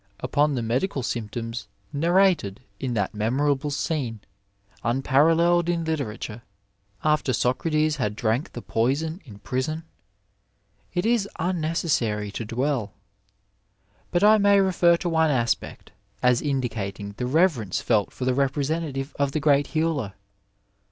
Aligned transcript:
^ 0.01 0.03
Upon 0.19 0.55
the 0.55 0.63
medical 0.63 1.03
symptoms 1.03 1.67
narrated 1.93 2.61
in 2.79 2.95
that 2.95 3.13
memo 3.13 3.53
rable 3.53 3.69
scene, 3.71 4.21
unparalleled 4.83 5.69
in 5.69 5.83
literature, 5.85 6.41
after 7.03 7.33
Socrates 7.33 7.97
had 7.97 8.15
drank 8.15 8.53
the 8.53 8.63
poison 8.63 9.21
in 9.25 9.37
prison, 9.37 9.83
it 10.91 11.05
is 11.05 11.29
unnecessary 11.37 12.31
to 12.31 12.43
dwell; 12.43 12.95
but 14.09 14.23
I 14.23 14.39
may 14.39 14.59
refer 14.59 14.97
to 14.97 15.07
one 15.07 15.29
aspect 15.29 15.91
as 16.23 16.41
indicating 16.41 17.13
the 17.17 17.27
reverence 17.27 17.79
felt 17.79 18.11
for 18.11 18.25
the 18.25 18.33
representative 18.33 19.15
of 19.19 19.33
the 19.33 19.39
great 19.39 19.67
Healer. 19.67 20.13